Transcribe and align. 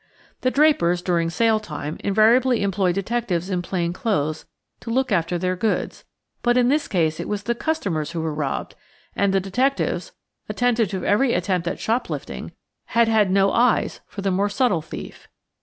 The 0.39 0.49
drapers, 0.49 1.03
during 1.03 1.29
sale 1.29 1.59
time, 1.59 1.97
invariably 2.03 2.63
employ 2.63 2.91
detectives 2.91 3.51
in 3.51 3.61
plain 3.61 3.93
clothes 3.93 4.45
to 4.79 4.89
look 4.89 5.11
after 5.11 5.37
their 5.37 5.55
goods, 5.55 6.05
but 6.41 6.57
in 6.57 6.69
this 6.69 6.87
case 6.87 7.19
it 7.19 7.29
was 7.29 7.43
the 7.43 7.53
customers 7.53 8.09
who 8.09 8.21
were 8.21 8.33
robbed, 8.33 8.73
and 9.15 9.31
the 9.31 9.39
detectives, 9.39 10.11
attentive 10.49 10.87
to 10.89 11.05
every 11.05 11.35
attempt 11.35 11.67
at 11.67 11.79
"shop 11.79 12.09
lifting," 12.09 12.51
had 12.85 13.07
had 13.09 13.29
no 13.29 13.51
eyes 13.51 13.99
for 14.07 14.23
the 14.23 14.31
more 14.31 14.49
subtle 14.49 14.81
thief. 14.81 15.27